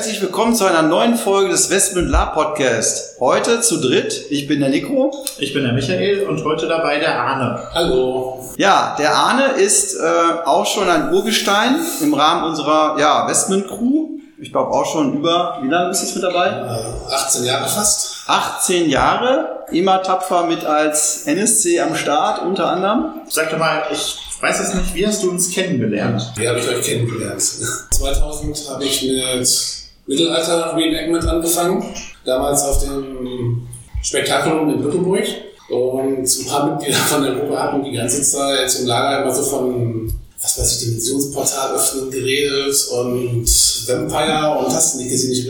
[0.00, 3.20] Herzlich willkommen zu einer neuen Folge des Westmund Lab Podcast.
[3.20, 4.30] Heute zu dritt.
[4.30, 5.12] Ich bin der Nico.
[5.36, 7.68] Ich bin der Michael und heute dabei der Arne.
[7.74, 8.42] Hallo.
[8.56, 10.02] Ja, der Arne ist äh,
[10.46, 14.12] auch schon ein Urgestein im Rahmen unserer ja, Westmund Crew.
[14.40, 16.46] Ich glaube auch schon über, wie lange bist du jetzt mit dabei?
[16.46, 18.24] Äh, 18 Jahre fast.
[18.26, 23.20] 18 Jahre, immer tapfer mit als NSC am Start unter anderem.
[23.28, 26.32] Sag doch mal, ich weiß es nicht, wie hast du uns kennengelernt?
[26.36, 27.42] Wie habe ich euch kennengelernt?
[27.90, 31.84] 2000 habe ich mit Mittelalter Reenactment angefangen.
[32.24, 33.66] Damals auf dem
[34.02, 35.24] Spektakulum in Lütteburg.
[35.70, 39.42] Und ein paar Mitglieder von der Gruppe hatten die ganze Zeit im Lager immer so
[39.42, 40.12] von,
[40.42, 43.46] was weiß ich, Dimensionsportal öffnen geredet und
[43.86, 45.32] Vampire und hast nicht gesehen.
[45.32, 45.46] Ich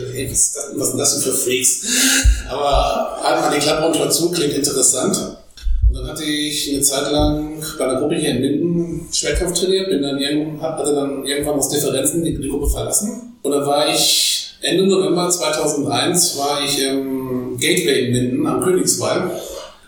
[0.53, 1.85] dachte, was, sind das denn für Freaks?
[2.49, 5.17] Aber halt mal die Klappe und hör zu, klingt interessant.
[5.89, 9.89] Und dann hatte ich eine Zeit lang bei einer Gruppe hier in Minden Schwertkampf trainiert,
[9.89, 13.37] bin dann irgendwann, hatte dann irgendwann aus Differenzen die, die Gruppe verlassen.
[13.41, 19.31] Und dann war ich Ende November 2001 war ich im Gateway in Minden am Königswall.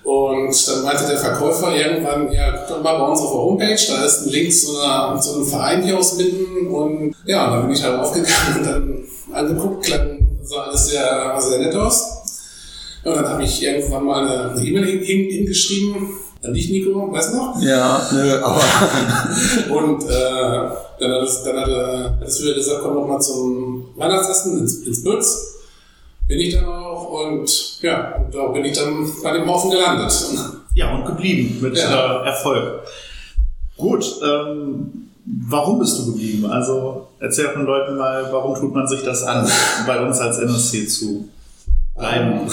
[0.04, 3.88] Und dann meinte der Verkäufer irgendwann, ja, guck doch mal bei uns auf der Homepage,
[3.88, 6.68] da ist ein Link zu, einer, zu einem Verein hier aus Minden.
[6.68, 11.60] Und ja, dann bin ich halt aufgegangen und dann angeguckt, klang, sah alles sehr, sehr
[11.60, 12.24] nett aus.
[13.06, 16.10] Und dann habe ich irgendwann mal eine E-Mail hin, hin, hingeschrieben,
[16.44, 17.62] an dich, Nico, weißt du noch?
[17.62, 18.62] Ja, nö, aber.
[19.70, 23.20] und äh, dann hat es, dann hat er, hat es wieder gesagt, komm noch mal
[23.20, 25.50] zum Weihnachtsessen ins, ins Bütz.
[26.28, 30.14] Bin ich dann auch und ja, und da bin ich dann bei dem Haufen gelandet.
[30.74, 32.24] Ja, und geblieben mit Ja.
[32.24, 32.82] äh, Erfolg.
[33.78, 35.10] Gut, ähm,
[35.50, 36.46] warum bist du geblieben?
[36.46, 39.48] Also erzähl von Leuten mal, warum tut man sich das an,
[39.88, 41.28] bei uns als NSC zu
[41.96, 42.50] bleiben?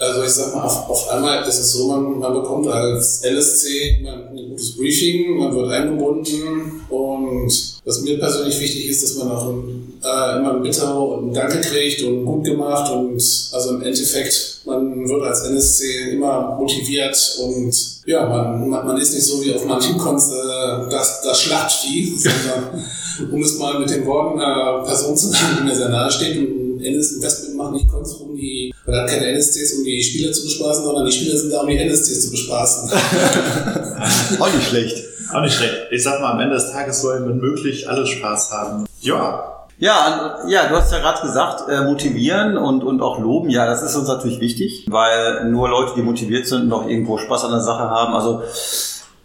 [0.00, 4.06] Also ich sag mal, auf, auf einmal ist es so, man, man bekommt als LSC
[4.06, 7.52] ein gutes Briefing, man wird eingebunden und
[7.84, 11.34] was mir persönlich wichtig ist, dass man auch ein, äh, immer ein Bitte und ein
[11.34, 13.20] Danke kriegt und gut gemacht und
[13.52, 17.74] also im Endeffekt, man wird als NSC immer motiviert und
[18.06, 22.14] ja, man, man, man ist nicht so wie auf manchen Cons äh, das, das Schlachtvieh,
[22.16, 22.84] sondern
[23.32, 26.38] um es mal mit den Worten einer Person zu sagen, die mir sehr nahe steht
[26.38, 30.02] und ein NS Investment macht nicht Cons, um die, oder hat keine NSCs, um die
[30.02, 32.90] Spieler zu bespaßen, sondern die Spieler sind da, um die NSCs zu bespaßen.
[34.40, 35.04] Auch nicht schlecht.
[35.32, 35.74] Auch nicht schlecht.
[35.90, 38.86] Ich sag mal, am Ende des Tages wollen wir möglich alle Spaß haben.
[39.00, 43.50] Ja, Ja, ja, du hast ja gerade gesagt, äh, motivieren und, und auch loben.
[43.50, 47.18] Ja, das ist uns natürlich wichtig, weil nur Leute, die motiviert sind und auch irgendwo
[47.18, 48.14] Spaß an der Sache haben.
[48.14, 48.42] Also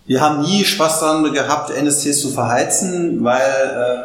[0.06, 3.42] wir haben nie Spaß daran gehabt, NSCs zu verheizen, weil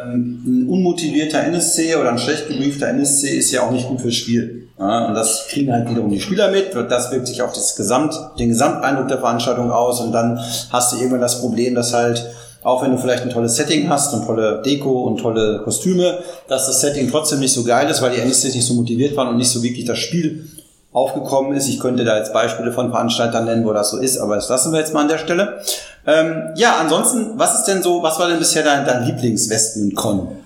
[0.05, 4.15] ähm, ein unmotivierter NSC oder ein schlecht gebriefter NSC ist ja auch nicht gut fürs
[4.15, 4.69] Spiel.
[4.79, 6.73] Ja, und das kriegen halt wiederum die Spieler mit.
[6.73, 9.99] Das wirkt sich auf das Gesamt, den Gesamteindruck der Veranstaltung aus.
[9.99, 10.39] Und dann
[10.71, 12.25] hast du irgendwann das Problem, dass halt
[12.61, 16.67] auch wenn du vielleicht ein tolles Setting hast und tolle Deko und tolle Kostüme, dass
[16.67, 19.37] das Setting trotzdem nicht so geil ist, weil die NSCs nicht so motiviert waren und
[19.37, 20.45] nicht so wirklich das Spiel
[20.91, 21.67] aufgekommen ist.
[21.67, 24.73] Ich könnte da jetzt Beispiele von Veranstaltern nennen, wo das so ist, aber das lassen
[24.73, 25.61] wir jetzt mal an der Stelle.
[26.05, 30.39] Ähm, ja, ansonsten, was ist denn so, was war denn bisher dein, dein Lieblings-Westman-Con?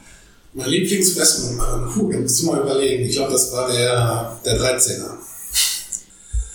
[0.53, 1.61] mein Lieblingsinvestment,
[1.93, 3.03] puh, da musst du mal überlegen.
[3.05, 5.09] Ich glaube, das war der, der 13er.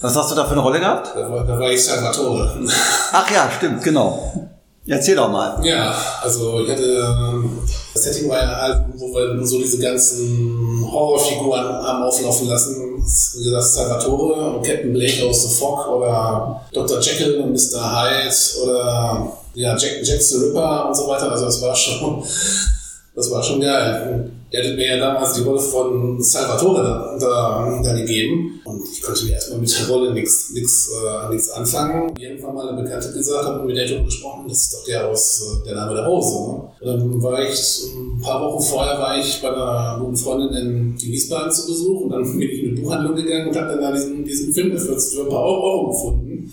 [0.00, 1.16] Was hast du da für eine Rolle gehabt?
[1.16, 2.64] Da war, da war ich Salvatore.
[3.12, 4.48] Ach ja, stimmt, genau.
[4.86, 5.60] Erzähl doch mal.
[5.66, 7.58] Ja, also ich hatte, ähm,
[7.92, 12.87] das Setting war halt, wo wir so diese ganzen Horrorfiguren haben auflaufen lassen.
[12.98, 17.00] Wie gesagt, Salvatore und Captain Blake aus The Fog oder Dr.
[17.00, 17.80] Jekyll und Mr.
[17.80, 21.30] Hyde oder ja, Jack, Jack the Ripper und so weiter.
[21.30, 22.22] Also das war schon,
[23.14, 24.30] das war schon geil.
[24.50, 28.60] Er hatte mir ja damals die Rolle von Salvatore da, gegeben.
[28.64, 32.14] Und ich konnte mir erstmal mit der Rolle nichts äh, anfangen.
[32.18, 35.66] Irgendwann mal eine Bekannte gesagt hat, mit der gesprochen, das ist doch der aus äh,
[35.66, 36.34] der Name der Rose.
[36.34, 36.70] Ne?
[36.80, 37.84] Und dann war ich,
[38.18, 42.10] ein paar Wochen vorher war ich bei einer guten Freundin in Wiesbaden zu Besuch und
[42.10, 44.92] dann bin ich in eine Buchhandlung gegangen und habe dann da diesen, diesen Film für,
[44.92, 46.52] ein paar Euro gefunden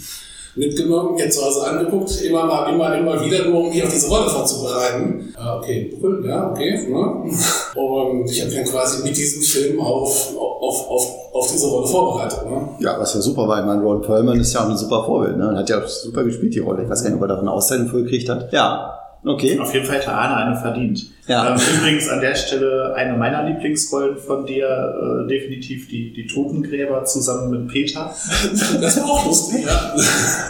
[0.55, 4.07] mitgenommen, jetzt zu Hause angeguckt, immer mal, immer, immer wieder, nur um mich auf diese
[4.07, 5.33] Rolle vorzubereiten.
[5.35, 6.87] Ah, okay, cool, ja, okay.
[6.87, 7.31] Ne?
[7.75, 12.49] Und ich habe dann quasi mit diesem Film auf, auf, auf, auf diese Rolle vorbereitet.
[12.49, 12.69] Ne?
[12.79, 13.59] Ja, was ja super war.
[13.59, 15.37] Ich meine, Ron Perlman ist ja auch ein super Vorbild.
[15.37, 15.57] Ne?
[15.57, 16.83] Hat ja super gespielt, die Rolle.
[16.83, 18.53] Ich weiß gar nicht, ob er da eine Auszeichnung gekriegt hat.
[18.53, 19.04] Ja.
[19.25, 19.59] Okay.
[19.59, 21.07] Auf jeden Fall hätte Arne eine verdient.
[21.27, 21.55] Ja.
[21.55, 27.03] Ähm, übrigens an der Stelle eine meiner Lieblingsrollen von dir, äh, definitiv die, die Totengräber
[27.05, 28.13] zusammen mit Peter.
[28.79, 29.95] Das war auch lustig, ja.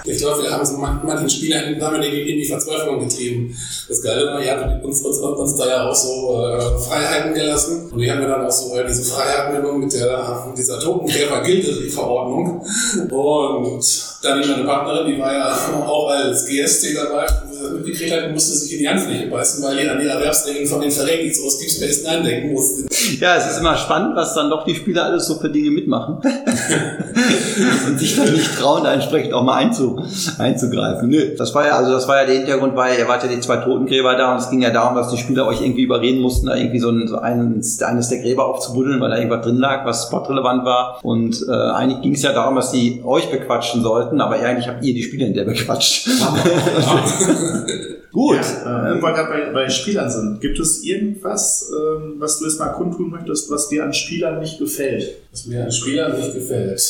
[0.03, 3.55] Ich glaube, wir haben so man- manchen Spielern haben wir in die Verzweiflung getrieben.
[3.87, 7.89] Das Geile war, ihr habt uns, uns, uns da ja auch so äh, Freiheiten gelassen.
[7.91, 12.65] Und die haben wir dann auch so äh, diese Freiheiten genommen mit, der, dieser Totengräber-Gilde-Verordnung.
[13.11, 17.25] Und dann meine Partnerin, die war ja auch als GSC dabei,
[17.71, 20.81] mitgekriegt hat, die musste sich in die Handfläche beißen, weil die an die Erwerbsregeln von
[20.81, 22.85] den Verrätnis aus Deep Space Nine denken musste.
[23.19, 26.17] Ja, es ist immer spannend, was dann doch die Spieler alles so für Dinge mitmachen.
[27.87, 30.01] und sich dann nicht trauen, da entsprechend auch mal einzu,
[30.37, 31.09] einzugreifen.
[31.09, 33.39] Nö, das war ja, also das war ja der Hintergrund, weil ihr wart ja die
[33.39, 36.47] zwei Totengräber da und es ging ja darum, dass die Spieler euch irgendwie überreden mussten,
[36.47, 39.85] da irgendwie so, ein, so eines, eines der Gräber aufzubuddeln, weil da irgendwas drin lag,
[39.85, 40.99] was spotrelevant war.
[41.03, 44.83] Und äh, eigentlich ging es ja darum, dass die euch bequatschen sollten, aber eigentlich habt
[44.83, 46.07] ihr die Spieler in der bequatscht.
[48.11, 48.37] Gut.
[48.37, 52.45] Ja, äh, wo wir gerade bei, bei Spielern sind, gibt es irgendwas, ähm, was du
[52.45, 55.15] jetzt mal kundtun möchtest, was dir an Spielern nicht gefällt?
[55.31, 56.81] Was mir an Spielern nicht gefällt.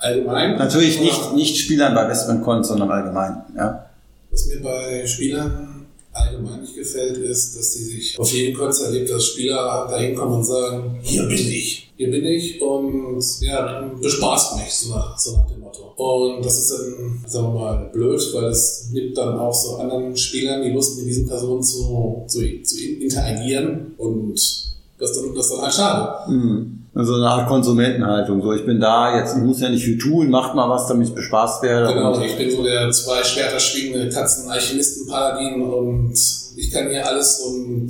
[0.00, 0.58] Allgemein.
[0.58, 3.42] Natürlich nicht, nicht Spielern bei Westman sondern allgemein.
[3.56, 3.86] Ja.
[4.30, 5.73] Was mir bei Spielern
[6.14, 10.38] allgemein nicht gefällt, ist, dass die sich auf jeden Kurz erlebt, dass Spieler da hinkommen
[10.38, 15.36] und sagen, hier bin ich, hier bin ich und ja, bespaßt mich, so nach, so
[15.36, 15.92] nach dem Motto.
[15.96, 20.16] Und das ist dann, sagen wir mal, blöd, weil es nimmt dann auch so anderen
[20.16, 25.62] Spielern die Lust, mit diesen Personen zu, zu, zu interagieren und das dann, das dann
[25.62, 26.14] halt schade.
[26.26, 26.80] Hm.
[26.96, 28.40] Also eine Art Konsumentenhaltung.
[28.40, 31.08] So, ich bin da, jetzt ich muss ja nicht viel tun, macht mal was, damit
[31.08, 31.92] ich bespaßt werde.
[31.92, 36.12] Genau, Und- ich bin so der zwei Schwerter schwingende Katzen-Alchemisten-Paladin und
[36.56, 37.88] ich kann hier alles und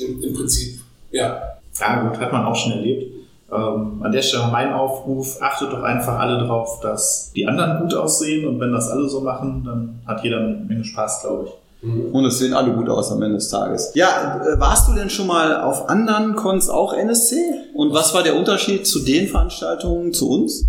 [0.00, 0.80] im, im Prinzip,
[1.10, 1.42] ja,
[1.78, 3.12] Ja, gut, hat man auch schon erlebt.
[3.52, 7.94] Ähm, an der Stelle mein Aufruf, achtet doch einfach alle drauf, dass die anderen gut
[7.94, 11.52] aussehen und wenn das alle so machen, dann hat jeder eine Menge Spaß, glaube ich.
[12.12, 13.90] Und es sehen alle gut aus am Ende des Tages.
[13.94, 17.36] Ja, äh, warst du denn schon mal auf anderen Cons auch NSC?
[17.74, 20.64] Und was war der Unterschied zu den Veranstaltungen zu uns?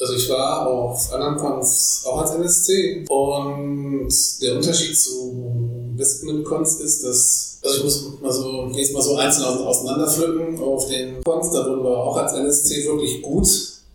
[0.00, 4.08] Also ich war auf anderen Cons auch als NSC und
[4.42, 9.16] der Unterschied zu Westman Cons ist, dass, also ich muss mal so, jetzt mal so
[9.16, 13.46] einzeln ause- auseinanderpflücken, auf den Cons, da wurden wir auch als NSC wirklich gut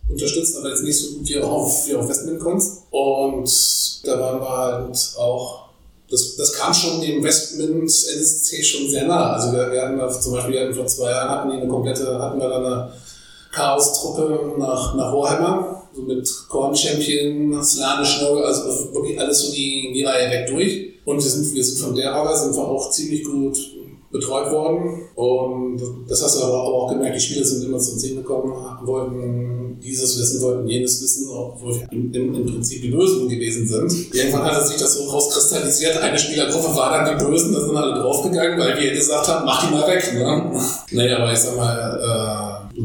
[0.08, 5.14] unterstützt, aber jetzt nicht so gut wie auf, wie Cons und da waren wir halt
[5.18, 5.65] auch
[6.10, 9.32] das, das kam schon dem Westmint NSC schon sehr nah.
[9.32, 11.68] Also wir, wir hatten da zum Beispiel wir hatten vor zwei Jahren hatten die eine
[11.68, 12.92] komplette, hatten wir da eine
[13.52, 19.92] Chaos-Truppe nach, nach Warhammer, so mit Korn Champion, Slanish Noble, also wirklich alles so die,
[19.94, 20.92] die Reihe weg durch.
[21.04, 23.56] Und wir sind, wir sind von der Arbeit sind wir auch ziemlich gut
[24.10, 25.02] betreut worden.
[25.14, 28.52] Und das hast du aber auch gemerkt, die Spieler sind immer zu uns hingekommen,
[28.84, 34.14] wollten dieses wissen, wollten jenes wissen, obwohl wir im, im, Prinzip die Bösen gewesen sind.
[34.14, 38.00] Irgendwann hat sich das so rauskristallisiert, eine Spielergruppe war dann die Bösen, da sind alle
[38.00, 40.14] draufgegangen, weil wir gesagt haben, mach die mal weg.
[40.14, 40.60] Ne?
[40.90, 42.80] Nee, aber ich sag mal, äh,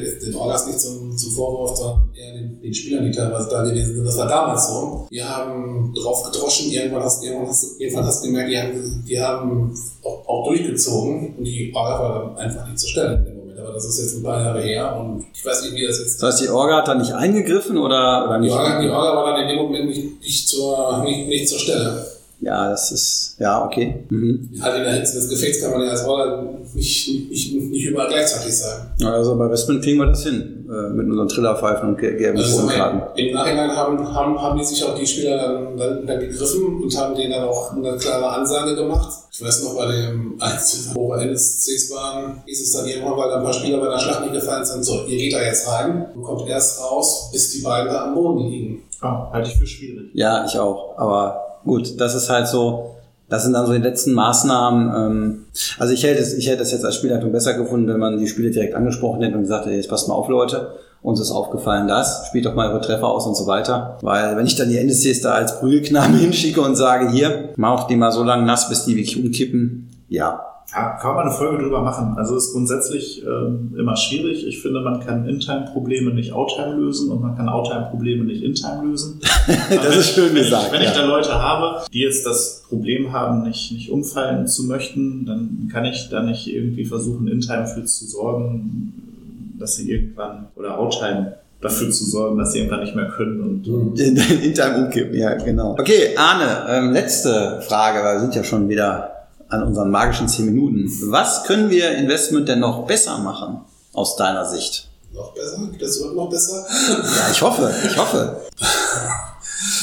[0.00, 3.94] den Orgas nicht zum, zum Vorwurf, sondern eher den, den Spielern, die teilweise da gewesen
[3.96, 4.04] sind.
[4.04, 5.06] Das war damals so.
[5.10, 9.04] Wir haben drauf gedroschen, irgendwann hast, irgendwann hast, du- irgendwann hast du gemerkt, die haben,
[9.08, 9.74] die haben
[10.04, 13.58] auch, auch durchgezogen und die Orga war dann einfach nicht zu stellen in dem Moment.
[13.60, 16.22] Aber das ist jetzt ein paar Jahre her und ich weiß nicht, wie das jetzt
[16.22, 18.52] Das heißt, die Orga hat da nicht eingegriffen oder, oder die nicht?
[18.54, 22.06] Orga, die Orga war dann in dem Moment nicht, nicht, zur, nicht, nicht zur Stelle.
[22.42, 24.04] Ja, das ist, ja, okay.
[24.08, 24.50] Mhm.
[24.62, 26.42] Halt in der Hitze des Gefechts kann man ja als Orga
[26.74, 28.90] nicht, nicht, nicht überall gleichzeitig sein.
[29.04, 33.18] Also bei Westman kriegen wir das hin, äh, mit unseren Trillerpfeifen und ge- Also GMO-Karten.
[33.18, 36.96] Im Nachhinein haben, haben, haben die sich auch die Spieler dann, dann, dann gegriffen und
[36.96, 39.12] haben denen dann auch eine klare Ansage gemacht.
[39.32, 43.28] Ich weiß noch, bei dem Einzel, wo wir NSCs waren, hieß es dann irgendwann, weil
[43.28, 45.68] da ein paar Spieler bei der Schlacht nicht gefallen sind, so, ihr geht da jetzt
[45.68, 48.82] rein und kommt erst raus, bis die beiden da am Boden liegen.
[49.02, 50.10] Oh, halte ich für schwierig.
[50.14, 50.96] Ja, ich auch.
[50.98, 52.96] Aber gut, das ist halt so,
[53.28, 54.92] das sind dann so die letzten Maßnahmen.
[54.94, 55.44] Ähm,
[55.78, 58.26] also ich hätte, es, ich hätte es jetzt als Spielleitung besser gefunden, wenn man die
[58.26, 60.74] Spiele direkt angesprochen hätte und gesagt hätte, jetzt passt mal auf, Leute.
[61.02, 63.96] Uns ist aufgefallen das, spielt doch mal eure Treffer aus und so weiter.
[64.02, 67.96] Weil wenn ich dann die NSCs da als Prügelknaben hinschicke und sage, hier, mach die
[67.96, 70.44] mal so lange nass, bis die wirklich umkippen, ja.
[70.72, 72.14] Ja, kann man eine Folge drüber machen.
[72.16, 74.46] Also ist grundsätzlich ähm, immer schwierig.
[74.46, 79.20] Ich finde, man kann In-Time-Probleme nicht Out-Time lösen und man kann Out-Time-Probleme nicht In-Time lösen.
[79.70, 81.02] Das ist schön wenn gesagt, Ich, wenn ich ja.
[81.02, 85.84] da Leute habe, die jetzt das Problem haben, nicht, nicht umfallen zu möchten, dann kann
[85.84, 91.90] ich da nicht irgendwie versuchen, In-Time für zu sorgen, dass sie irgendwann, oder Out-Time dafür
[91.90, 93.40] zu sorgen, dass sie irgendwann nicht mehr können.
[93.40, 95.72] Und In, in deinem Umkippen, ja, genau.
[95.72, 99.19] Okay, Arne, ähm, letzte Frage, weil wir sind ja schon wieder
[99.50, 100.90] an unseren magischen 10 Minuten.
[101.10, 103.60] Was können wir Investment denn noch besser machen,
[103.92, 104.88] aus deiner Sicht?
[105.12, 105.68] Noch besser?
[105.78, 106.66] Das überhaupt noch besser?
[106.68, 108.40] Ja, ich hoffe, ich hoffe.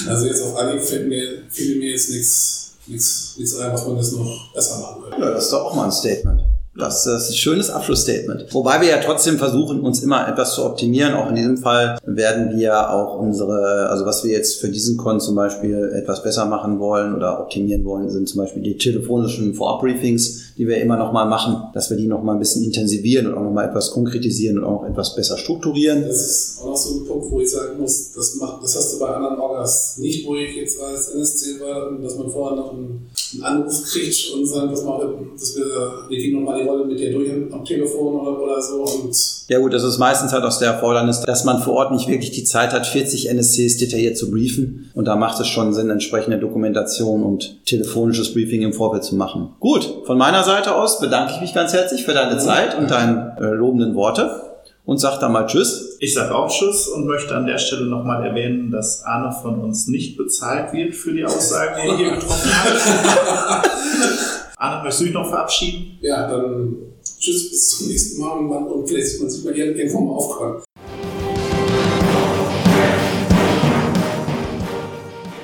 [0.07, 3.97] Also jetzt auf Anhieb fällt mir, fiel mir jetzt nichts nichts, nichts ein, was man
[3.97, 5.25] das noch besser machen könnte.
[5.25, 6.41] Ja, das ist doch auch mal ein Statement.
[6.77, 8.53] Das, ist ein schönes Abschlussstatement.
[8.53, 11.15] Wobei wir ja trotzdem versuchen, uns immer etwas zu optimieren.
[11.15, 15.19] Auch in diesem Fall werden wir auch unsere, also was wir jetzt für diesen Con
[15.19, 20.46] zum Beispiel etwas besser machen wollen oder optimieren wollen, sind zum Beispiel die telefonischen Vorabbriefings,
[20.57, 23.37] die wir immer noch mal machen, dass wir die noch mal ein bisschen intensivieren und
[23.37, 26.03] auch noch mal etwas konkretisieren und auch noch etwas besser strukturieren.
[26.07, 28.95] Das ist auch noch so ein Punkt, wo ich sagen muss, das, macht, das hast
[28.95, 32.73] du bei anderen Orgas nicht, wo ich jetzt als NSC war, dass man vorher noch
[32.73, 34.99] einen, einen Anruf kriegt und sagt, dass, man,
[35.35, 35.65] dass wir,
[36.09, 38.83] wir gehen nochmal die Rolle mit dir durch am Telefon oder, oder so.
[38.83, 39.15] Und
[39.49, 42.31] ja gut, das ist meistens halt aus der Erfordernis, dass man vor Ort nicht wirklich
[42.31, 44.89] die Zeit hat, 40 NSCs detailliert zu briefen.
[44.95, 49.49] Und da macht es schon Sinn, entsprechende Dokumentation und telefonisches Briefing im Vorfeld zu machen.
[49.59, 53.35] Gut, von meiner Seite aus bedanke ich mich ganz herzlich für deine Zeit und deine
[53.39, 54.41] äh, lobenden Worte
[54.85, 55.97] und sag dann mal Tschüss.
[55.99, 59.87] Ich sage auch Tschüss und möchte an der Stelle nochmal erwähnen, dass Arne von uns
[59.87, 63.69] nicht bezahlt wird für die Aussagen, die er hier getroffen hat.
[64.57, 65.99] Arne, möchtest du dich noch verabschieden?
[66.01, 66.77] Ja, dann
[67.19, 70.63] tschüss, bis zum nächsten Mal und, und vielleicht sieht man sich mal irgendwo mal aufkommen.